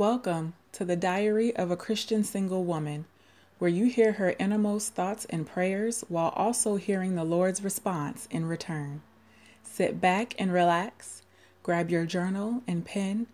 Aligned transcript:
Welcome 0.00 0.54
to 0.72 0.86
the 0.86 0.96
Diary 0.96 1.54
of 1.54 1.70
a 1.70 1.76
Christian 1.76 2.24
Single 2.24 2.64
Woman, 2.64 3.04
where 3.58 3.68
you 3.68 3.84
hear 3.84 4.12
her 4.12 4.34
innermost 4.38 4.94
thoughts 4.94 5.26
and 5.26 5.46
prayers 5.46 6.02
while 6.08 6.30
also 6.30 6.76
hearing 6.76 7.16
the 7.16 7.22
Lord's 7.22 7.62
response 7.62 8.26
in 8.30 8.46
return. 8.46 9.02
Sit 9.62 10.00
back 10.00 10.34
and 10.38 10.54
relax, 10.54 11.20
grab 11.62 11.90
your 11.90 12.06
journal 12.06 12.62
and 12.66 12.82
pen, 12.82 13.26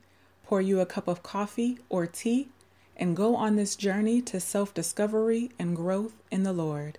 pour 0.45 0.61
you 0.61 0.81
a 0.81 0.87
cup 0.87 1.07
of 1.07 1.23
coffee 1.23 1.79
or 1.89 2.05
tea, 2.05 2.49
and 2.97 3.15
go 3.15 3.37
on 3.37 3.55
this 3.55 3.77
journey 3.77 4.21
to 4.23 4.41
self 4.41 4.75
discovery 4.75 5.53
and 5.61 5.77
growth 5.77 6.15
in 6.33 6.43
the 6.43 6.53
Lord. 6.53 6.99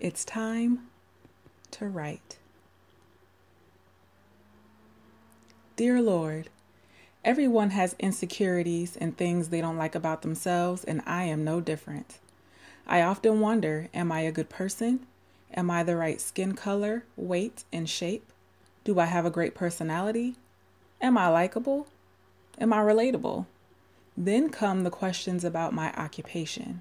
It's 0.00 0.24
time 0.24 0.86
to 1.72 1.86
write. 1.86 2.38
Dear 5.76 6.00
Lord, 6.00 6.48
everyone 7.26 7.70
has 7.70 7.96
insecurities 7.98 8.96
and 8.96 9.16
things 9.16 9.48
they 9.48 9.60
don't 9.60 9.76
like 9.76 9.96
about 9.96 10.22
themselves, 10.22 10.84
and 10.84 11.02
I 11.04 11.24
am 11.24 11.42
no 11.42 11.60
different. 11.60 12.20
I 12.86 13.02
often 13.02 13.40
wonder 13.40 13.88
Am 13.92 14.12
I 14.12 14.20
a 14.20 14.32
good 14.32 14.48
person? 14.48 15.00
Am 15.52 15.68
I 15.68 15.82
the 15.82 15.96
right 15.96 16.20
skin 16.20 16.54
color, 16.54 17.04
weight, 17.16 17.64
and 17.72 17.90
shape? 17.90 18.32
Do 18.84 19.00
I 19.00 19.06
have 19.06 19.26
a 19.26 19.30
great 19.30 19.56
personality? 19.56 20.36
Am 21.00 21.18
I 21.18 21.26
likable? 21.26 21.88
Am 22.60 22.72
I 22.72 22.78
relatable? 22.78 23.46
Then 24.16 24.48
come 24.48 24.84
the 24.84 24.90
questions 24.90 25.44
about 25.44 25.74
my 25.74 25.92
occupation. 25.94 26.80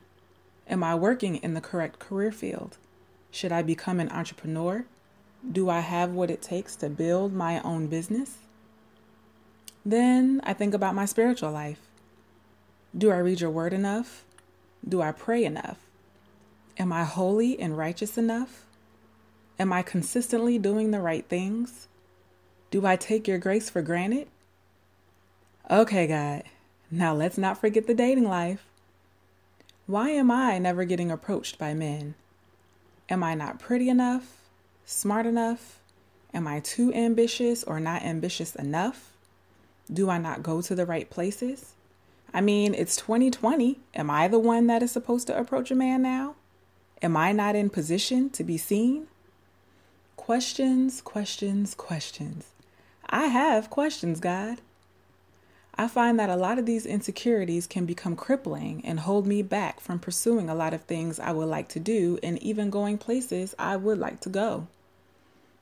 Am 0.70 0.84
I 0.84 0.94
working 0.94 1.38
in 1.38 1.55
the 1.55 1.62
correct 1.62 1.98
career 1.98 2.32
field? 2.32 2.77
Should 3.32 3.52
I 3.52 3.64
become 3.64 4.00
an 4.00 4.10
entrepreneur? 4.10 4.86
Do 5.52 5.72
I 5.72 5.80
have 5.80 6.12
what 6.12 6.30
it 6.30 6.44
takes 6.44 6.76
to 6.77 6.90
build 6.90 7.34
my 7.34 7.60
own 7.62 7.88
business? 7.88 8.38
Then 9.86 10.42
I 10.44 10.54
think 10.54 10.74
about 10.74 10.96
my 10.96 11.06
spiritual 11.06 11.52
life. 11.52 11.80
Do 12.98 13.12
I 13.12 13.18
read 13.18 13.42
your 13.42 13.52
word 13.52 13.72
enough? 13.72 14.26
Do 14.88 15.02
I 15.02 15.12
pray 15.12 15.46
enough? 15.46 15.77
Am 16.77 16.92
I 16.92 17.04
holy 17.04 17.60
and 17.60 17.77
righteous 17.77 18.18
enough? 18.18 18.66
Am 19.60 19.72
I 19.72 19.84
consistently 19.84 20.58
doing 20.58 20.92
the 20.92 21.02
right 21.02 21.26
things? 21.27 21.88
Do 22.72 22.86
I 22.86 22.96
take 22.96 23.27
your 23.27 23.38
grace 23.38 23.70
for 23.70 23.82
granted? 23.82 24.27
Okay, 25.70 26.08
God, 26.08 26.44
now 26.90 27.14
let's 27.14 27.38
not 27.38 27.60
forget 27.60 27.88
the 27.88 27.94
dating 27.94 28.27
life. 28.27 28.66
Why 29.88 30.10
am 30.10 30.32
I 30.32 30.58
never 30.58 30.84
getting 30.84 31.12
approached 31.12 31.58
by 31.60 31.74
men? 31.74 32.16
Am 33.08 33.24
I 33.24 33.36
not 33.36 33.60
pretty 33.60 33.88
enough? 33.88 34.42
Smart 34.84 35.26
enough? 35.26 35.80
Am 36.34 36.48
I 36.48 36.60
too 36.60 36.94
ambitious 36.94 37.64
or 37.64 37.80
not 37.80 38.02
ambitious 38.02 38.55
enough? 38.55 39.15
Do 39.91 40.10
I 40.10 40.18
not 40.18 40.44
go 40.44 40.62
to 40.62 40.76
the 40.76 40.86
right 40.86 41.10
places? 41.10 41.74
I 42.34 42.41
mean, 42.41 42.74
it's 42.74 42.98
2020. 42.98 43.80
Am 43.94 44.10
I 44.10 44.27
the 44.27 44.40
one 44.40 44.68
that 44.68 44.84
is 44.84 44.92
supposed 44.92 45.27
to 45.27 45.40
approach 45.40 45.72
a 45.72 45.76
man 45.76 46.02
now? 46.02 46.36
Am 47.02 47.16
I 47.16 47.32
not 47.32 47.55
in 47.55 47.70
position 47.70 48.30
to 48.32 48.44
be 48.44 48.58
seen? 48.58 49.08
Questions, 50.18 51.02
questions, 51.02 51.76
questions. 51.76 52.48
I 53.08 53.27
have 53.27 53.70
questions, 53.70 54.20
God. 54.20 54.60
I 55.77 55.88
find 55.88 56.20
that 56.20 56.30
a 56.30 56.36
lot 56.36 56.58
of 56.58 56.66
these 56.66 56.86
insecurities 56.86 57.68
can 57.68 57.86
become 57.86 58.16
crippling 58.16 58.82
and 58.86 59.02
hold 59.02 59.27
me 59.27 59.42
back 59.42 59.80
from 59.80 59.99
pursuing 59.99 60.49
a 60.49 60.55
lot 60.55 60.74
of 60.74 60.82
things 60.82 61.20
I 61.20 61.32
would 61.32 61.48
like 61.48 61.70
to 61.70 61.80
do 61.80 62.18
and 62.24 62.42
even 62.42 62.70
going 62.70 62.98
places 62.98 63.54
I 63.60 63.77
would 63.77 63.99
like 63.99 64.20
to 64.22 64.30
go. 64.30 64.68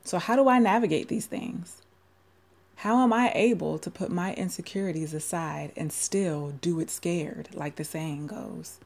So, 0.05 0.17
how 0.17 0.35
do 0.35 0.47
I 0.47 0.57
navigate 0.59 1.07
these 1.07 1.27
things? 1.27 1.82
How 2.77 3.01
am 3.03 3.13
I 3.13 3.31
able 3.33 3.77
to 3.79 3.89
put 3.89 4.11
my 4.11 4.33
insecurities 4.33 5.13
aside 5.13 5.71
and 5.77 5.91
still 5.91 6.53
do 6.61 6.79
it 6.79 6.89
scared, 6.89 7.49
like 7.53 7.77
the 7.77 7.83
saying 7.83 8.27
goes? 8.27 8.79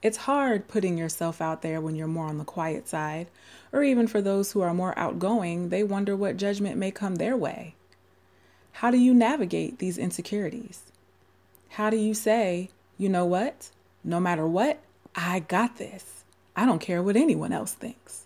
It's 0.00 0.18
hard 0.18 0.68
putting 0.68 0.96
yourself 0.96 1.40
out 1.40 1.62
there 1.62 1.80
when 1.80 1.96
you're 1.96 2.06
more 2.06 2.26
on 2.26 2.38
the 2.38 2.44
quiet 2.44 2.88
side, 2.88 3.26
or 3.72 3.82
even 3.82 4.06
for 4.06 4.22
those 4.22 4.52
who 4.52 4.60
are 4.60 4.72
more 4.72 4.96
outgoing, 4.96 5.70
they 5.70 5.82
wonder 5.82 6.14
what 6.14 6.36
judgment 6.36 6.76
may 6.76 6.92
come 6.92 7.16
their 7.16 7.36
way. 7.36 7.74
How 8.72 8.92
do 8.92 8.96
you 8.96 9.12
navigate 9.12 9.80
these 9.80 9.98
insecurities? 9.98 10.92
How 11.70 11.90
do 11.90 11.96
you 11.96 12.14
say, 12.14 12.70
you 12.96 13.08
know 13.08 13.24
what? 13.24 13.70
No 14.04 14.20
matter 14.20 14.46
what, 14.46 14.78
I 15.16 15.40
got 15.40 15.78
this. 15.78 16.22
I 16.54 16.64
don't 16.64 16.78
care 16.78 17.02
what 17.02 17.16
anyone 17.16 17.52
else 17.52 17.72
thinks. 17.72 18.24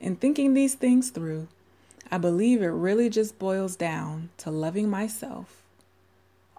In 0.00 0.16
thinking 0.16 0.54
these 0.54 0.74
things 0.74 1.10
through, 1.10 1.48
I 2.10 2.18
believe 2.18 2.60
it 2.60 2.68
really 2.68 3.08
just 3.08 3.38
boils 3.38 3.76
down 3.76 4.30
to 4.38 4.50
loving 4.50 4.88
myself, 4.90 5.62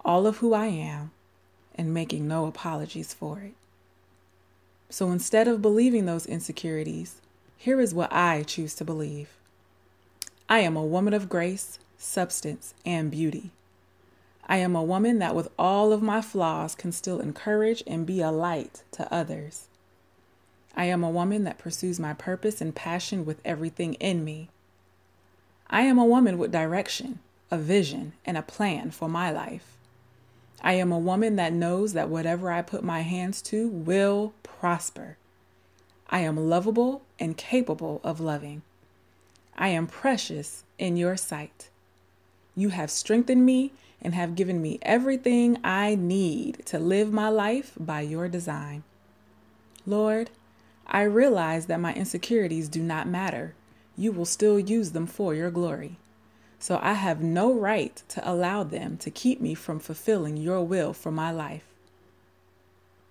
all 0.06 0.25
of 0.25 0.38
who 0.38 0.53
I 0.53 0.67
am, 0.67 1.12
and 1.75 1.94
making 1.94 2.28
no 2.28 2.45
apologies 2.45 3.13
for 3.13 3.39
it. 3.39 3.53
So 4.89 5.12
instead 5.12 5.47
of 5.47 5.62
believing 5.62 6.06
those 6.06 6.25
insecurities, 6.25 7.22
here 7.57 7.79
is 7.79 7.94
what 7.94 8.12
I 8.12 8.44
choose 8.44 8.75
to 8.75 8.85
believe 8.85 9.29
I 10.50 10.59
am 10.59 10.75
a 10.75 10.84
woman 10.84 11.13
of 11.13 11.29
grace, 11.29 11.79
substance, 11.97 12.73
and 12.85 13.12
beauty. 13.12 13.51
I 14.47 14.57
am 14.57 14.75
a 14.75 14.83
woman 14.83 15.19
that, 15.19 15.35
with 15.35 15.47
all 15.57 15.94
of 15.94 16.01
my 16.01 16.22
flaws, 16.22 16.75
can 16.75 16.91
still 16.91 17.22
encourage 17.22 17.83
and 17.88 18.06
be 18.06 18.19
a 18.19 18.31
light 18.31 18.83
to 18.91 19.13
others. 19.13 19.68
I 20.75 20.85
am 20.85 21.03
a 21.03 21.09
woman 21.09 21.44
that 21.45 21.57
pursues 21.57 22.00
my 22.00 22.13
purpose 22.13 22.59
and 22.59 22.75
passion 22.75 23.25
with 23.25 23.39
everything 23.45 23.94
in 23.95 24.25
me. 24.25 24.50
I 25.72 25.84
am 25.84 25.98
a 25.98 26.06
woman 26.06 26.38
with 26.38 26.52
direction, 26.52 27.20
a 27.50 27.58
vision, 27.58 28.12
and 28.26 28.38
a 28.38 28.42
plan 28.42 28.92
for 28.92 29.08
my 29.08 29.32
life. 29.32 29.78
I 30.62 30.74
am 30.74 30.92
a 30.92 31.00
woman 31.00 31.38
that 31.38 31.54
knows 31.54 31.94
that 31.94 32.09
whatever 32.09 32.52
I 32.52 32.62
put 32.62 32.84
my 32.84 33.02
hands 33.02 33.42
to 33.44 33.70
will 33.70 34.34
prosper. 34.44 35.18
I 36.10 36.20
am 36.20 36.50
lovable 36.50 37.04
and 37.20 37.38
capable 37.38 38.02
of 38.04 38.20
loving. 38.20 38.64
I 39.58 39.70
am 39.70 39.88
precious 39.88 40.64
in 40.78 40.98
your 40.98 41.16
sight. 41.16 41.70
You 42.56 42.70
have 42.70 42.92
strengthened 42.92 43.46
me 43.46 43.72
and 44.02 44.14
have 44.14 44.36
given 44.36 44.62
me 44.62 44.78
everything 44.81 45.58
I 45.64 45.96
need 45.96 46.66
to 46.66 46.80
live 46.80 47.14
my 47.14 47.30
life 47.30 47.74
by 47.80 48.02
your 48.02 48.28
design. 48.28 48.84
Lord, 49.86 50.31
I 50.86 51.04
realize 51.04 51.68
that 51.68 51.80
my 51.80 51.94
insecurities 51.94 52.68
do 52.68 52.84
not 52.84 53.08
matter. 53.08 53.54
You 53.97 54.12
will 54.12 54.25
still 54.25 54.59
use 54.59 54.91
them 54.91 55.07
for 55.07 55.34
your 55.35 55.52
glory. 55.52 55.97
So 56.59 56.79
I 56.81 56.94
have 56.94 57.22
no 57.22 57.52
right 57.52 58.02
to 58.09 58.29
allow 58.29 58.63
them 58.63 58.97
to 58.97 59.09
keep 59.09 59.41
me 59.41 59.56
from 59.56 59.79
fulfilling 59.79 60.38
your 60.38 60.63
will 60.63 60.94
for 60.94 61.12
my 61.12 61.31
life. 61.31 61.66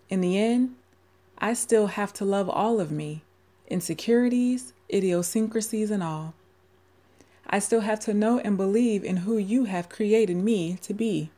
In 0.08 0.20
the 0.20 0.38
end, 0.38 0.76
I 1.38 1.54
still 1.54 1.88
have 1.88 2.12
to 2.14 2.24
love 2.24 2.48
all 2.48 2.80
of 2.80 2.92
me, 2.92 3.22
insecurities, 3.68 4.72
idiosyncrasies, 4.92 5.90
and 5.90 6.02
all. 6.02 6.34
I 7.48 7.58
still 7.58 7.80
have 7.80 7.98
to 8.00 8.14
know 8.14 8.38
and 8.38 8.56
believe 8.56 9.02
in 9.02 9.18
who 9.18 9.36
you 9.36 9.64
have 9.64 9.88
created 9.88 10.36
me 10.36 10.76
to 10.82 10.94
be. 10.94 11.30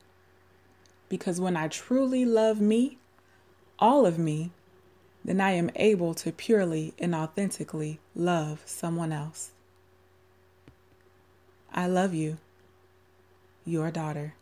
Because 1.09 1.41
when 1.41 1.57
I 1.57 1.69
truly 1.69 2.25
love 2.25 2.61
me, 2.61 2.99
all 3.79 4.05
of 4.05 4.19
me, 4.19 4.51
then 5.25 5.41
I 5.41 5.53
am 5.53 5.71
able 5.77 6.15
to 6.15 6.33
purely 6.33 6.95
and 6.99 7.15
authentically 7.15 8.01
love 8.15 8.63
someone 8.67 9.13
else. 9.13 9.53
I 11.73 11.87
love 11.87 12.13
you, 12.13 12.39
your 13.65 13.91
daughter. 13.91 14.35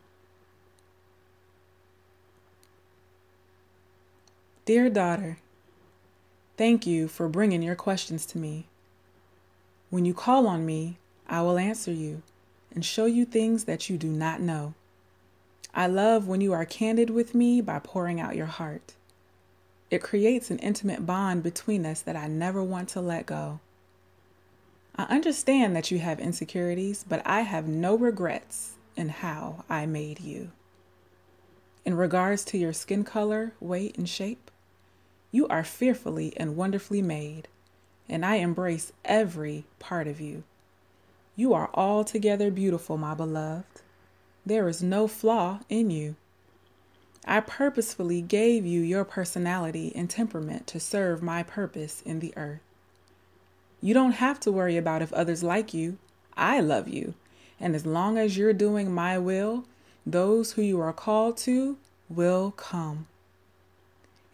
Dear 4.65 4.89
daughter, 4.89 5.37
thank 6.57 6.85
you 6.85 7.07
for 7.07 7.27
bringing 7.27 7.61
your 7.61 7.75
questions 7.75 8.25
to 8.27 8.37
me. 8.37 8.67
When 9.89 10.05
you 10.05 10.13
call 10.13 10.47
on 10.47 10.65
me, 10.65 10.97
I 11.27 11.41
will 11.41 11.57
answer 11.57 11.91
you 11.91 12.21
and 12.73 12.85
show 12.85 13.05
you 13.05 13.25
things 13.25 13.65
that 13.65 13.89
you 13.89 13.97
do 13.97 14.07
not 14.07 14.41
know. 14.41 14.73
I 15.73 15.87
love 15.87 16.27
when 16.27 16.41
you 16.41 16.53
are 16.53 16.65
candid 16.65 17.09
with 17.09 17.33
me 17.33 17.61
by 17.61 17.79
pouring 17.79 18.19
out 18.19 18.35
your 18.35 18.45
heart. 18.45 18.93
It 19.91 20.01
creates 20.01 20.49
an 20.49 20.57
intimate 20.59 21.05
bond 21.05 21.43
between 21.43 21.85
us 21.85 22.01
that 22.01 22.15
I 22.15 22.27
never 22.27 22.63
want 22.63 22.87
to 22.89 23.01
let 23.01 23.25
go. 23.25 23.59
I 24.95 25.03
understand 25.03 25.75
that 25.75 25.91
you 25.91 25.99
have 25.99 26.19
insecurities, 26.19 27.05
but 27.07 27.21
I 27.25 27.41
have 27.41 27.67
no 27.67 27.95
regrets 27.97 28.77
in 28.95 29.09
how 29.09 29.65
I 29.69 29.85
made 29.85 30.21
you. 30.21 30.51
In 31.83 31.95
regards 31.95 32.45
to 32.45 32.57
your 32.57 32.71
skin 32.71 33.03
color, 33.03 33.53
weight, 33.59 33.97
and 33.97 34.07
shape, 34.07 34.49
you 35.29 35.47
are 35.49 35.63
fearfully 35.63 36.33
and 36.37 36.55
wonderfully 36.55 37.01
made, 37.01 37.49
and 38.07 38.25
I 38.25 38.35
embrace 38.35 38.93
every 39.03 39.65
part 39.79 40.07
of 40.07 40.21
you. 40.21 40.43
You 41.35 41.53
are 41.53 41.69
altogether 41.73 42.49
beautiful, 42.49 42.97
my 42.97 43.13
beloved. 43.13 43.81
There 44.45 44.69
is 44.69 44.81
no 44.81 45.07
flaw 45.07 45.59
in 45.69 45.89
you. 45.89 46.15
I 47.25 47.39
purposefully 47.39 48.21
gave 48.21 48.65
you 48.65 48.81
your 48.81 49.05
personality 49.05 49.91
and 49.95 50.09
temperament 50.09 50.67
to 50.67 50.79
serve 50.79 51.21
my 51.21 51.43
purpose 51.43 52.01
in 52.01 52.19
the 52.19 52.33
earth. 52.35 52.61
You 53.81 53.93
don't 53.93 54.13
have 54.13 54.39
to 54.41 54.51
worry 54.51 54.77
about 54.77 55.01
if 55.01 55.13
others 55.13 55.43
like 55.43 55.73
you. 55.73 55.97
I 56.35 56.59
love 56.59 56.87
you. 56.87 57.13
And 57.59 57.75
as 57.75 57.85
long 57.85 58.17
as 58.17 58.37
you're 58.37 58.53
doing 58.53 58.91
my 58.91 59.17
will, 59.17 59.65
those 60.05 60.53
who 60.53 60.61
you 60.61 60.79
are 60.81 60.93
called 60.93 61.37
to 61.37 61.77
will 62.09 62.51
come. 62.51 63.07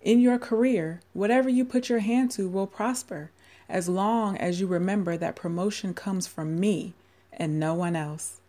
In 0.02 0.20
your 0.20 0.40
career, 0.40 1.02
whatever 1.14 1.50
you 1.50 1.66
put 1.66 1.90
your 1.90 2.00
hand 2.00 2.32
to 2.32 2.48
will 2.48 2.68
prosper 2.68 3.32
as 3.70 3.90
long 3.90 4.38
as 4.38 4.62
you 4.62 4.68
remember 4.68 5.18
that 5.18 5.36
promotion 5.36 5.94
comes 5.94 6.28
from 6.28 6.60
me 6.60 6.94
and 7.34 7.60
no 7.60 7.74
one 7.74 7.96
else. 7.96 8.40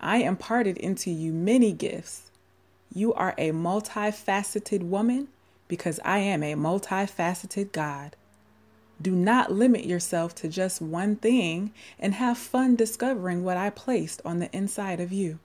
I 0.00 0.18
imparted 0.18 0.76
into 0.76 1.10
you 1.10 1.32
many 1.32 1.72
gifts. 1.72 2.25
You 2.92 3.12
are 3.14 3.34
a 3.36 3.50
multifaceted 3.50 4.82
woman 4.82 5.28
because 5.68 6.00
I 6.04 6.18
am 6.18 6.42
a 6.42 6.54
multifaceted 6.54 7.72
God. 7.72 8.16
Do 9.00 9.10
not 9.10 9.52
limit 9.52 9.84
yourself 9.84 10.34
to 10.36 10.48
just 10.48 10.80
one 10.80 11.16
thing 11.16 11.72
and 11.98 12.14
have 12.14 12.38
fun 12.38 12.76
discovering 12.76 13.44
what 13.44 13.56
I 13.56 13.70
placed 13.70 14.22
on 14.24 14.38
the 14.38 14.54
inside 14.56 15.00
of 15.00 15.12
you. 15.12 15.38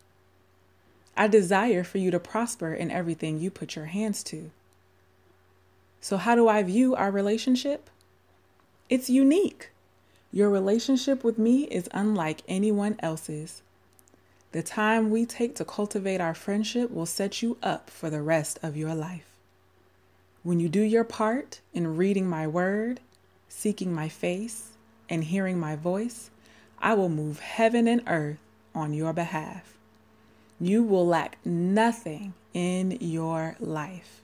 I 1.17 1.27
desire 1.27 1.83
for 1.83 1.97
you 1.97 2.11
to 2.11 2.19
prosper 2.19 2.73
in 2.73 2.89
everything 2.89 3.39
you 3.39 3.51
put 3.51 3.75
your 3.75 3.85
hands 3.85 4.23
to. 4.25 4.51
So, 5.99 6.17
how 6.17 6.35
do 6.35 6.47
I 6.47 6.63
view 6.63 6.95
our 6.95 7.11
relationship? 7.11 7.89
It's 8.89 9.09
unique. 9.09 9.69
Your 10.31 10.49
relationship 10.49 11.23
with 11.23 11.37
me 11.37 11.63
is 11.65 11.89
unlike 11.93 12.41
anyone 12.47 12.95
else's. 12.99 13.61
The 14.51 14.63
time 14.63 15.09
we 15.09 15.25
take 15.25 15.55
to 15.55 15.65
cultivate 15.65 16.19
our 16.19 16.33
friendship 16.33 16.91
will 16.91 17.05
set 17.05 17.41
you 17.41 17.57
up 17.63 17.89
for 17.89 18.09
the 18.09 18.21
rest 18.21 18.59
of 18.61 18.75
your 18.75 18.93
life. 18.93 19.31
When 20.43 20.59
you 20.59 20.67
do 20.67 20.81
your 20.81 21.05
part 21.05 21.61
in 21.73 21.95
reading 21.95 22.27
my 22.27 22.47
word, 22.47 22.99
seeking 23.47 23.93
my 23.93 24.09
face, 24.09 24.71
and 25.09 25.23
hearing 25.23 25.59
my 25.59 25.75
voice, 25.75 26.31
I 26.79 26.95
will 26.95 27.09
move 27.09 27.39
heaven 27.39 27.87
and 27.87 28.01
earth 28.07 28.39
on 28.75 28.93
your 28.93 29.13
behalf. 29.13 29.77
You 30.59 30.83
will 30.83 31.05
lack 31.05 31.37
nothing 31.45 32.33
in 32.53 32.97
your 32.99 33.55
life. 33.59 34.21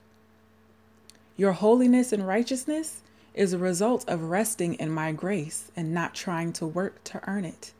Your 1.36 1.52
holiness 1.52 2.12
and 2.12 2.26
righteousness 2.26 3.00
is 3.32 3.52
a 3.52 3.58
result 3.58 4.04
of 4.08 4.24
resting 4.24 4.74
in 4.74 4.90
my 4.90 5.12
grace 5.12 5.70
and 5.76 5.94
not 5.94 6.14
trying 6.14 6.52
to 6.54 6.66
work 6.66 7.02
to 7.04 7.20
earn 7.28 7.44
it. 7.44 7.72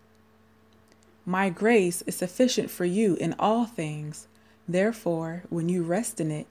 My 1.28 1.50
grace 1.50 2.00
is 2.06 2.16
sufficient 2.16 2.70
for 2.70 2.86
you 2.86 3.14
in 3.16 3.34
all 3.38 3.66
things. 3.66 4.28
Therefore, 4.66 5.42
when 5.50 5.68
you 5.68 5.82
rest 5.82 6.22
in 6.22 6.30
it, 6.30 6.46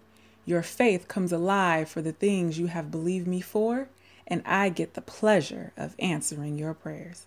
your 0.45 0.61
faith 0.61 1.07
comes 1.07 1.31
alive 1.31 1.89
for 1.89 2.03
the 2.03 2.11
things 2.11 2.59
you 2.59 2.67
have 2.67 2.91
believed 2.91 3.25
me 3.25 3.41
for, 3.41 3.89
and 4.27 4.43
I 4.45 4.69
get 4.69 4.93
the 4.93 5.01
pleasure 5.01 5.73
of 5.75 5.95
answering 5.97 6.59
your 6.59 6.75
prayers. 6.75 7.25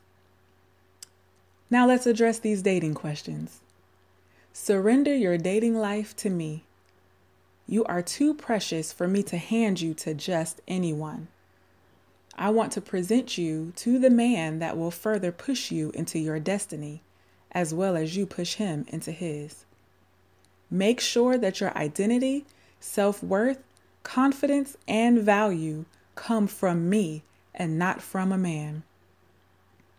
Now 1.69 1.89
let's 1.89 2.07
address 2.07 2.39
these 2.39 2.63
dating 2.63 2.95
questions. 2.95 3.59
Surrender 4.53 5.13
your 5.13 5.37
dating 5.37 5.77
life 5.77 6.15
to 6.19 6.31
me. 6.31 6.63
You 7.67 7.83
are 7.87 8.01
too 8.01 8.33
precious 8.33 8.93
for 8.93 9.09
me 9.09 9.25
to 9.25 9.39
hand 9.39 9.81
you 9.81 9.93
to 9.95 10.15
just 10.15 10.61
anyone. 10.69 11.27
I 12.39 12.51
want 12.51 12.71
to 12.75 12.81
present 12.81 13.37
you 13.37 13.73
to 13.75 13.99
the 13.99 14.09
man 14.09 14.61
that 14.61 14.79
will 14.79 14.93
further 14.93 15.33
push 15.33 15.73
you 15.73 15.91
into 15.97 16.21
your 16.21 16.39
destiny, 16.39 17.03
as 17.53 17.75
well 17.75 17.97
as 17.97 18.17
you 18.17 18.27
push 18.27 18.55
him 18.55 18.85
into 18.89 19.13
his. 19.13 19.65
Make 20.71 21.01
sure 21.01 21.37
that 21.37 21.61
your 21.61 21.77
identity, 21.77 22.45
self 22.79 23.23
worth, 23.23 23.59
confidence, 24.03 24.77
and 24.87 25.19
value 25.21 25.85
come 26.15 26.47
from 26.47 26.89
me 26.89 27.23
and 27.55 27.79
not 27.79 28.01
from 28.01 28.33
a 28.33 28.39
man. 28.39 28.83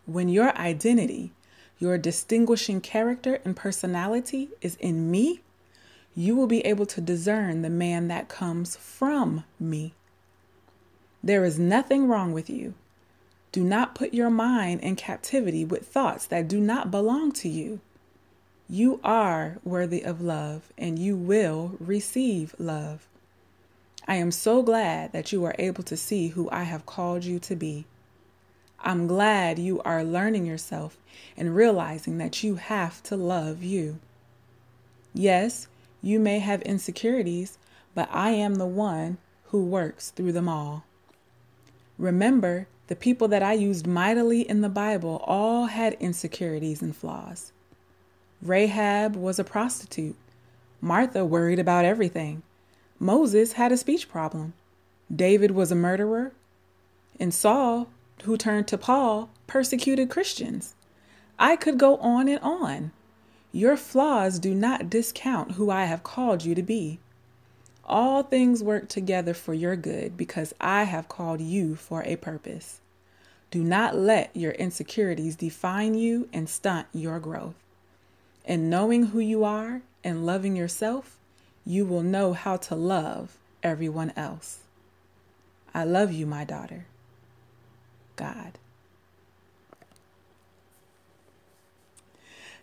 When 0.06 0.28
your 0.28 0.56
identity, 0.56 1.32
your 1.78 1.98
distinguishing 1.98 2.80
character 2.80 3.40
and 3.44 3.56
personality 3.56 4.48
is 4.60 4.76
in 4.76 5.10
me, 5.10 5.40
you 6.14 6.36
will 6.36 6.46
be 6.46 6.60
able 6.66 6.86
to 6.86 7.00
discern 7.00 7.62
the 7.62 7.70
man 7.70 8.08
that 8.08 8.28
comes 8.28 8.76
from 8.76 9.44
me. 9.58 9.94
There 11.22 11.44
is 11.44 11.58
nothing 11.58 12.08
wrong 12.08 12.32
with 12.32 12.50
you. 12.50 12.74
Do 13.52 13.62
not 13.62 13.94
put 13.94 14.14
your 14.14 14.30
mind 14.30 14.80
in 14.80 14.96
captivity 14.96 15.64
with 15.64 15.86
thoughts 15.86 16.26
that 16.26 16.48
do 16.48 16.58
not 16.58 16.90
belong 16.90 17.32
to 17.32 17.48
you. 17.48 17.80
You 18.68 18.98
are 19.04 19.58
worthy 19.62 20.02
of 20.02 20.22
love 20.22 20.72
and 20.78 20.98
you 20.98 21.14
will 21.14 21.76
receive 21.78 22.54
love. 22.58 23.06
I 24.08 24.14
am 24.16 24.30
so 24.30 24.62
glad 24.62 25.12
that 25.12 25.32
you 25.32 25.44
are 25.44 25.54
able 25.58 25.84
to 25.84 25.96
see 25.96 26.28
who 26.28 26.48
I 26.50 26.62
have 26.62 26.86
called 26.86 27.24
you 27.24 27.38
to 27.40 27.54
be. 27.54 27.84
I'm 28.80 29.06
glad 29.06 29.58
you 29.58 29.80
are 29.82 30.02
learning 30.02 30.46
yourself 30.46 30.96
and 31.36 31.54
realizing 31.54 32.18
that 32.18 32.42
you 32.42 32.56
have 32.56 33.02
to 33.04 33.16
love 33.16 33.62
you. 33.62 33.98
Yes, 35.14 35.68
you 36.00 36.18
may 36.18 36.38
have 36.38 36.62
insecurities, 36.62 37.58
but 37.94 38.08
I 38.10 38.30
am 38.30 38.54
the 38.54 38.66
one 38.66 39.18
who 39.50 39.62
works 39.62 40.10
through 40.10 40.32
them 40.32 40.48
all. 40.48 40.84
Remember, 41.98 42.66
the 42.88 42.96
people 42.96 43.28
that 43.28 43.42
I 43.42 43.52
used 43.52 43.86
mightily 43.86 44.48
in 44.48 44.60
the 44.60 44.68
Bible 44.68 45.22
all 45.24 45.66
had 45.66 45.94
insecurities 45.94 46.82
and 46.82 46.94
flaws. 46.94 47.52
Rahab 48.42 49.14
was 49.14 49.38
a 49.38 49.44
prostitute. 49.44 50.16
Martha 50.80 51.24
worried 51.24 51.58
about 51.58 51.84
everything. 51.84 52.42
Moses 52.98 53.52
had 53.52 53.72
a 53.72 53.76
speech 53.76 54.08
problem. 54.08 54.52
David 55.14 55.52
was 55.52 55.70
a 55.70 55.76
murderer. 55.76 56.32
And 57.20 57.32
Saul, 57.32 57.88
who 58.24 58.36
turned 58.36 58.66
to 58.68 58.78
Paul, 58.78 59.30
persecuted 59.46 60.10
Christians. 60.10 60.74
I 61.38 61.56
could 61.56 61.78
go 61.78 61.96
on 61.98 62.28
and 62.28 62.40
on. 62.40 62.92
Your 63.52 63.76
flaws 63.76 64.38
do 64.38 64.54
not 64.54 64.90
discount 64.90 65.52
who 65.52 65.70
I 65.70 65.84
have 65.84 66.02
called 66.02 66.44
you 66.44 66.54
to 66.54 66.62
be. 66.62 66.98
All 67.84 68.22
things 68.22 68.62
work 68.62 68.88
together 68.88 69.34
for 69.34 69.54
your 69.54 69.76
good 69.76 70.16
because 70.16 70.54
I 70.60 70.84
have 70.84 71.08
called 71.08 71.40
you 71.40 71.74
for 71.74 72.02
a 72.04 72.16
purpose. 72.16 72.80
Do 73.50 73.62
not 73.62 73.96
let 73.96 74.34
your 74.34 74.52
insecurities 74.52 75.36
define 75.36 75.94
you 75.94 76.28
and 76.32 76.48
stunt 76.48 76.86
your 76.92 77.20
growth. 77.20 77.54
In 78.44 78.70
knowing 78.70 79.06
who 79.06 79.20
you 79.20 79.44
are 79.44 79.82
and 80.02 80.24
loving 80.24 80.56
yourself, 80.56 81.18
you 81.64 81.84
will 81.84 82.02
know 82.02 82.32
how 82.32 82.56
to 82.56 82.74
love 82.74 83.36
everyone 83.62 84.12
else. 84.16 84.60
I 85.74 85.84
love 85.84 86.12
you, 86.12 86.26
my 86.26 86.44
daughter. 86.44 86.86
God. 88.16 88.58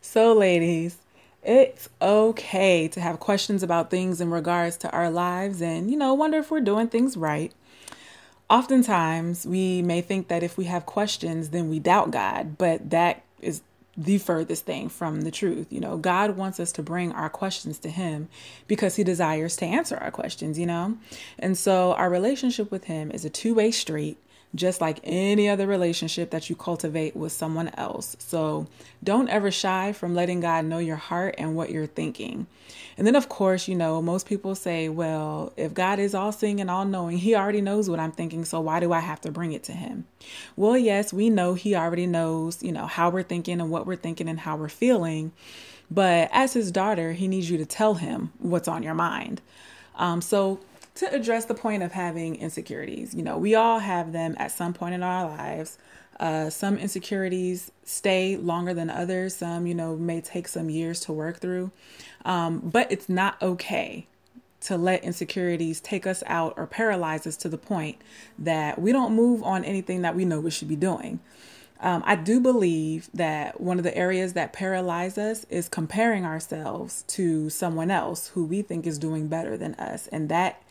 So, 0.02 0.34
ladies, 0.34 0.98
it's 1.44 1.90
okay 2.02 2.88
to 2.90 3.00
have 3.00 3.20
questions 3.20 3.64
about 3.64 3.90
things 3.90 4.20
in 4.20 4.30
regards 4.30 4.78
to 4.78 4.92
our 4.92 5.10
lives 5.10 5.62
and, 5.62 5.90
you 5.90 5.98
know, 5.98 6.14
wonder 6.14 6.38
if 6.38 6.52
we're 6.52 6.60
doing 6.62 6.88
things 6.88 7.16
right. 7.16 7.54
Oftentimes, 8.50 9.46
we 9.46 9.82
may 9.82 10.02
think 10.02 10.28
that 10.28 10.44
if 10.44 10.58
we 10.58 10.66
have 10.66 10.86
questions, 10.86 11.50
then 11.50 11.70
we 11.70 11.80
doubt 11.80 12.12
God, 12.12 12.58
but 12.58 12.90
that 12.90 13.24
is 13.42 13.62
the 13.96 14.18
furthest 14.18 14.66
thing 14.66 14.90
from 14.90 15.22
the 15.22 15.32
truth. 15.32 15.68
You 15.72 15.80
know, 15.82 15.98
God 15.98 16.38
wants 16.38 16.60
us 16.60 16.72
to 16.74 16.84
bring 16.84 17.12
our 17.12 17.30
questions 17.30 17.78
to 17.80 17.90
Him 17.90 18.30
because 18.68 18.96
He 18.96 19.04
desires 19.04 19.56
to 19.58 19.66
answer 19.66 19.98
our 19.98 20.10
questions, 20.12 20.58
you 20.58 20.66
know? 20.66 20.98
And 21.38 21.58
so 21.58 21.94
our 21.94 22.10
relationship 22.10 22.72
with 22.72 22.86
Him 22.86 23.12
is 23.12 23.24
a 23.24 23.30
two 23.30 23.54
way 23.54 23.72
street 23.72 24.18
just 24.56 24.82
like 24.82 25.00
any 25.04 25.48
other 25.48 25.68
relationship 25.68 26.32
that 26.32 26.50
you 26.50 26.56
cultivate 26.56 27.16
with 27.16 27.32
someone 27.32 27.70
else. 27.76 28.16
So 28.20 28.68
don't 29.04 29.30
ever 29.30 29.52
shy 29.52 29.94
from 29.94 30.16
letting 30.16 30.40
God 30.40 30.66
know 30.66 30.80
your 30.80 30.96
heart 30.96 31.36
and 31.38 31.56
what 31.56 31.70
you're 31.70 31.86
thinking. 31.86 32.48
And 32.98 33.06
then, 33.06 33.16
of 33.16 33.30
course, 33.30 33.68
you 33.68 33.76
know, 33.76 34.02
most 34.02 34.28
people 34.28 34.56
say, 34.56 34.90
well, 34.90 35.54
if 35.56 35.74
God 35.74 36.00
is 36.00 36.16
all 36.16 36.32
seeing 36.32 36.60
and 36.60 36.70
all 36.70 36.84
knowing, 36.84 37.18
He 37.18 37.36
already 37.36 37.62
knows 37.62 37.90
what 37.90 38.00
I'm 38.00 38.12
thinking. 38.12 38.44
So 38.44 38.60
why 38.60 38.80
do 38.80 38.92
I 38.92 39.00
have 39.00 39.22
to 39.22 39.32
bring 39.32 39.54
it 39.54 39.64
to 39.64 39.72
Him? 39.72 40.06
Well, 40.56 40.78
yes, 40.78 41.14
we 41.14 41.30
know 41.30 41.54
He 41.54 41.76
already 41.76 42.08
knows, 42.08 42.62
you 42.64 42.72
know, 42.72 42.88
how 42.88 43.10
we're 43.10 43.24
thinking 43.24 43.62
and 43.62 43.70
what 43.70 43.86
we're 43.86 43.96
thinking 43.96 44.28
and 44.28 44.40
how 44.40 44.58
we're 44.58 44.68
feeling. 44.68 45.32
But 45.92 46.30
as 46.34 46.54
His 46.54 46.72
daughter, 46.72 47.14
He 47.14 47.28
needs 47.28 47.50
you 47.50 47.58
to 47.58 47.66
tell 47.66 47.96
Him 47.96 48.34
what's 48.40 48.68
on 48.68 48.84
your 48.84 48.96
mind. 48.96 49.42
Um, 49.96 50.22
so 50.22 50.60
to 51.00 51.16
address 51.16 51.46
the 51.46 51.54
point 51.54 51.82
of 51.82 51.94
having 51.94 52.36
insecurities. 52.36 53.16
You 53.16 53.24
know, 53.24 53.38
we 53.38 53.56
all 53.56 53.80
have 53.80 54.12
them 54.12 54.36
at 54.38 54.52
some 54.52 54.74
point 54.74 54.94
in 54.94 55.02
our 55.02 55.30
lives. 55.30 55.78
Uh, 56.20 56.50
some 56.50 56.78
insecurities 56.78 57.72
stay 57.86 58.36
longer 58.36 58.74
than 58.74 58.90
others. 58.90 59.34
Some, 59.34 59.66
you 59.66 59.74
know, 59.74 59.96
may 59.96 60.20
take 60.20 60.50
some 60.50 60.70
years 60.70 61.00
to 61.02 61.14
work 61.14 61.40
through. 61.40 61.72
Um, 62.26 62.60
but 62.60 62.92
it's 62.92 63.08
not 63.08 63.42
okay 63.42 64.08
to 64.60 64.78
let 64.78 65.06
insecurities 65.06 65.80
take 65.80 66.06
us 66.06 66.22
out 66.28 66.54
or 66.58 66.68
paralyze 66.68 67.26
us 67.26 67.38
to 67.38 67.48
the 67.48 67.58
point 67.58 68.02
that 68.38 68.82
we 68.82 68.92
don't 68.92 69.16
move 69.16 69.42
on 69.42 69.64
anything 69.64 70.02
that 70.02 70.18
we 70.18 70.26
know 70.26 70.42
we 70.42 70.52
should 70.52 70.68
be 70.68 70.76
doing. 70.76 71.22
Um, 71.80 72.04
I 72.06 72.18
do 72.18 72.42
believe 72.42 73.10
that 73.14 73.62
one 73.62 73.78
of 73.78 73.86
the 73.86 73.98
areas 73.98 74.34
that 74.34 74.52
paralyze 74.52 75.18
us 75.18 75.46
is 75.46 75.70
comparing 75.70 76.26
ourselves 76.26 77.06
to 77.08 77.50
someone 77.50 77.90
else 77.90 78.28
who 78.30 78.44
we 78.44 78.62
think 78.62 78.86
is 78.86 79.00
doing 79.00 79.30
better 79.30 79.56
than 79.56 79.76
us. 79.76 80.08
And 80.08 80.28
that 80.28 80.62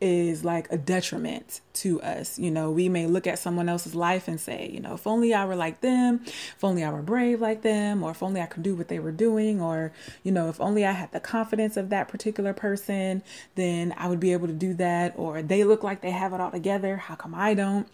is 0.00 0.44
like 0.44 0.70
a 0.70 0.78
detriment 0.78 1.60
to 1.74 2.00
us. 2.00 2.38
You 2.38 2.50
know, 2.50 2.70
we 2.70 2.88
may 2.88 3.06
look 3.06 3.26
at 3.26 3.38
someone 3.38 3.68
else's 3.68 3.94
life 3.94 4.28
and 4.28 4.40
say, 4.40 4.70
you 4.72 4.80
know, 4.80 4.94
if 4.94 5.06
only 5.06 5.34
I 5.34 5.44
were 5.44 5.56
like 5.56 5.80
them, 5.80 6.20
if 6.24 6.64
only 6.64 6.82
I 6.82 6.90
were 6.90 7.02
brave 7.02 7.40
like 7.40 7.62
them, 7.62 8.02
or 8.02 8.12
if 8.12 8.22
only 8.22 8.40
I 8.40 8.46
could 8.46 8.62
do 8.62 8.74
what 8.74 8.88
they 8.88 8.98
were 8.98 9.12
doing, 9.12 9.60
or, 9.60 9.92
you 10.22 10.32
know, 10.32 10.48
if 10.48 10.60
only 10.60 10.86
I 10.86 10.92
had 10.92 11.12
the 11.12 11.20
confidence 11.20 11.76
of 11.76 11.90
that 11.90 12.08
particular 12.08 12.52
person, 12.52 13.22
then 13.54 13.94
I 13.96 14.08
would 14.08 14.20
be 14.20 14.32
able 14.32 14.46
to 14.46 14.52
do 14.52 14.74
that, 14.74 15.14
or 15.16 15.42
they 15.42 15.64
look 15.64 15.82
like 15.82 16.00
they 16.00 16.10
have 16.10 16.32
it 16.32 16.40
all 16.40 16.50
together. 16.50 16.96
How 16.96 17.14
come 17.14 17.34
I 17.34 17.54
don't? 17.54 17.86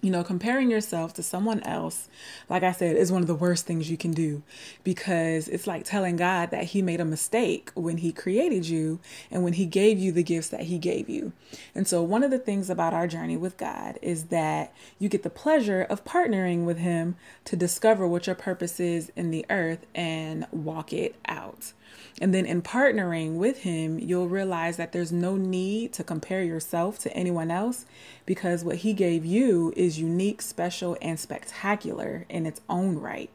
You 0.00 0.10
know, 0.10 0.22
comparing 0.22 0.70
yourself 0.70 1.12
to 1.14 1.24
someone 1.24 1.60
else, 1.64 2.08
like 2.48 2.62
I 2.62 2.70
said, 2.70 2.96
is 2.96 3.10
one 3.10 3.20
of 3.20 3.26
the 3.26 3.34
worst 3.34 3.66
things 3.66 3.90
you 3.90 3.96
can 3.96 4.12
do 4.12 4.42
because 4.84 5.48
it's 5.48 5.66
like 5.66 5.84
telling 5.84 6.16
God 6.16 6.52
that 6.52 6.64
He 6.64 6.82
made 6.82 7.00
a 7.00 7.04
mistake 7.04 7.72
when 7.74 7.98
He 7.98 8.12
created 8.12 8.68
you 8.68 9.00
and 9.30 9.42
when 9.42 9.54
He 9.54 9.66
gave 9.66 9.98
you 9.98 10.12
the 10.12 10.22
gifts 10.22 10.48
that 10.50 10.62
He 10.62 10.78
gave 10.78 11.08
you. 11.08 11.32
And 11.74 11.88
so, 11.88 12.02
one 12.02 12.22
of 12.22 12.30
the 12.30 12.38
things 12.38 12.70
about 12.70 12.94
our 12.94 13.08
journey 13.08 13.36
with 13.36 13.56
God 13.56 13.98
is 14.00 14.24
that 14.24 14.72
you 15.00 15.08
get 15.08 15.24
the 15.24 15.30
pleasure 15.30 15.82
of 15.82 16.04
partnering 16.04 16.64
with 16.64 16.78
Him 16.78 17.16
to 17.46 17.56
discover 17.56 18.06
what 18.06 18.26
your 18.28 18.36
purpose 18.36 18.78
is 18.78 19.10
in 19.16 19.32
the 19.32 19.44
earth 19.50 19.84
and 19.96 20.46
walk 20.52 20.92
it 20.92 21.16
out. 21.26 21.72
And 22.20 22.34
then 22.34 22.46
in 22.46 22.62
partnering 22.62 23.36
with 23.36 23.62
him, 23.62 23.98
you'll 23.98 24.28
realize 24.28 24.76
that 24.76 24.92
there's 24.92 25.12
no 25.12 25.36
need 25.36 25.92
to 25.94 26.04
compare 26.04 26.42
yourself 26.42 26.98
to 27.00 27.12
anyone 27.16 27.50
else 27.50 27.86
because 28.26 28.64
what 28.64 28.76
he 28.76 28.92
gave 28.92 29.24
you 29.24 29.72
is 29.76 29.87
unique, 29.96 30.42
special, 30.42 30.96
and 31.00 31.20
spectacular 31.20 32.26
in 32.28 32.44
its 32.44 32.60
own 32.68 32.98
right. 32.98 33.30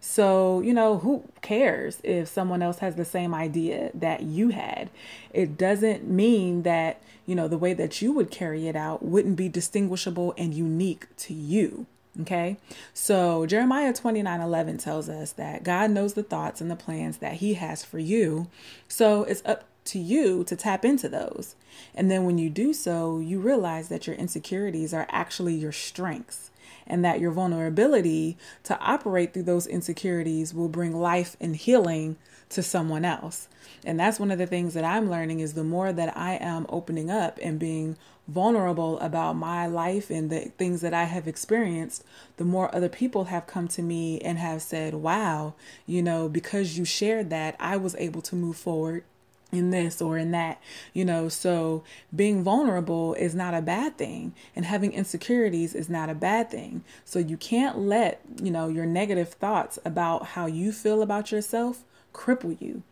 So, 0.00 0.60
you 0.60 0.74
know, 0.74 0.98
who 0.98 1.24
cares 1.40 1.98
if 2.04 2.28
someone 2.28 2.62
else 2.62 2.78
has 2.78 2.96
the 2.96 3.04
same 3.04 3.34
idea 3.34 3.90
that 3.94 4.22
you 4.22 4.50
had? 4.50 4.90
It 5.32 5.56
doesn't 5.56 6.08
mean 6.08 6.62
that, 6.62 7.00
you 7.24 7.34
know, 7.34 7.48
the 7.48 7.58
way 7.58 7.72
that 7.74 8.02
you 8.02 8.12
would 8.12 8.30
carry 8.30 8.68
it 8.68 8.76
out 8.76 9.02
wouldn't 9.02 9.36
be 9.36 9.48
distinguishable 9.48 10.34
and 10.36 10.52
unique 10.52 11.06
to 11.18 11.34
you. 11.34 11.86
Okay. 12.20 12.56
So 12.94 13.46
Jeremiah 13.46 13.92
29 13.92 14.40
11 14.40 14.78
tells 14.78 15.08
us 15.08 15.32
that 15.32 15.64
God 15.64 15.90
knows 15.90 16.14
the 16.14 16.22
thoughts 16.22 16.60
and 16.60 16.70
the 16.70 16.76
plans 16.76 17.18
that 17.18 17.34
He 17.34 17.54
has 17.54 17.84
for 17.84 17.98
you. 17.98 18.48
So 18.88 19.24
it's 19.24 19.42
up 19.44 19.64
to 19.86 19.98
you 19.98 20.44
to 20.44 20.56
tap 20.56 20.84
into 20.84 21.08
those. 21.08 21.54
And 21.94 22.10
then 22.10 22.24
when 22.24 22.38
you 22.38 22.50
do 22.50 22.72
so, 22.72 23.18
you 23.18 23.38
realize 23.38 23.88
that 23.88 24.06
your 24.06 24.16
insecurities 24.16 24.92
are 24.92 25.06
actually 25.10 25.54
your 25.54 25.72
strengths 25.72 26.50
and 26.86 27.04
that 27.04 27.20
your 27.20 27.32
vulnerability 27.32 28.36
to 28.64 28.78
operate 28.78 29.32
through 29.32 29.42
those 29.42 29.66
insecurities 29.66 30.54
will 30.54 30.68
bring 30.68 30.94
life 30.94 31.36
and 31.40 31.56
healing 31.56 32.16
to 32.48 32.62
someone 32.62 33.04
else. 33.04 33.48
And 33.84 33.98
that's 33.98 34.20
one 34.20 34.30
of 34.30 34.38
the 34.38 34.46
things 34.46 34.74
that 34.74 34.84
I'm 34.84 35.10
learning 35.10 35.40
is 35.40 35.54
the 35.54 35.64
more 35.64 35.92
that 35.92 36.16
I 36.16 36.34
am 36.34 36.66
opening 36.68 37.10
up 37.10 37.38
and 37.42 37.58
being 37.58 37.96
vulnerable 38.28 38.98
about 39.00 39.34
my 39.34 39.66
life 39.66 40.10
and 40.10 40.30
the 40.30 40.52
things 40.58 40.80
that 40.80 40.94
I 40.94 41.04
have 41.04 41.28
experienced, 41.28 42.04
the 42.36 42.44
more 42.44 42.74
other 42.74 42.88
people 42.88 43.24
have 43.24 43.46
come 43.46 43.68
to 43.68 43.82
me 43.82 44.20
and 44.20 44.38
have 44.38 44.62
said, 44.62 44.94
Wow, 44.94 45.54
you 45.86 46.02
know, 46.02 46.28
because 46.28 46.78
you 46.78 46.84
shared 46.84 47.30
that, 47.30 47.56
I 47.58 47.76
was 47.76 47.94
able 47.96 48.22
to 48.22 48.36
move 48.36 48.56
forward 48.56 49.04
in 49.52 49.70
this 49.70 50.02
or 50.02 50.18
in 50.18 50.30
that, 50.32 50.60
you 50.92 51.04
know. 51.04 51.28
So 51.28 51.84
being 52.14 52.42
vulnerable 52.42 53.14
is 53.14 53.34
not 53.34 53.54
a 53.54 53.62
bad 53.62 53.96
thing, 53.96 54.34
and 54.54 54.64
having 54.64 54.92
insecurities 54.92 55.74
is 55.74 55.88
not 55.88 56.10
a 56.10 56.14
bad 56.14 56.50
thing. 56.50 56.84
So 57.04 57.18
you 57.18 57.36
can't 57.36 57.78
let, 57.78 58.20
you 58.42 58.50
know, 58.50 58.68
your 58.68 58.86
negative 58.86 59.30
thoughts 59.30 59.78
about 59.84 60.26
how 60.28 60.46
you 60.46 60.72
feel 60.72 61.02
about 61.02 61.32
yourself 61.32 61.84
cripple 62.12 62.60
you. 62.60 62.82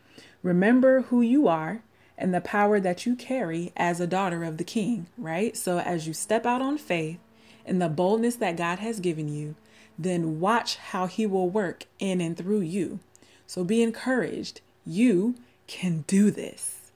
Remember 0.43 1.03
who 1.03 1.23
you 1.23 1.49
are 1.49 1.83
and 2.17 2.33
the 2.33 2.41
power 2.41 2.79
that 2.79 3.07
you 3.07 3.17
carry 3.17 3.73
as 3.77 3.99
a 3.99 4.07
daughter 4.07 4.45
of 4.45 4.59
the 4.59 4.65
King, 4.65 5.07
right? 5.19 5.57
So 5.57 5.79
as 5.79 6.07
you 6.07 6.13
step 6.13 6.47
out 6.47 6.63
on 6.63 6.79
faith 6.79 7.19
and 7.67 7.81
the 7.81 7.89
boldness 7.89 8.37
that 8.37 8.57
God 8.57 8.79
has 8.79 9.01
given 9.01 9.29
you, 9.29 9.57
then 9.99 10.41
watch 10.41 10.77
how 10.77 11.07
He 11.07 11.27
will 11.27 11.49
work 11.49 11.87
in 11.99 12.21
and 12.21 12.37
through 12.37 12.61
you. 12.61 13.01
So 13.47 13.65
be 13.65 13.83
encouraged. 13.83 14.61
You 14.87 15.35
can 15.67 16.05
do 16.07 16.31
this. 16.31 16.91